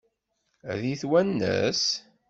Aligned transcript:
Ad 0.71 0.81
iyi-twanes? 0.83 1.83